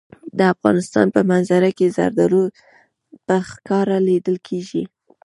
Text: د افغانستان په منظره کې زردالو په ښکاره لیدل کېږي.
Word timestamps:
د 0.37 0.39
افغانستان 0.53 1.07
په 1.15 1.21
منظره 1.31 1.69
کې 1.77 1.93
زردالو 1.97 2.43
په 3.27 3.35
ښکاره 3.49 3.97
لیدل 4.07 4.37
کېږي. 4.47 4.83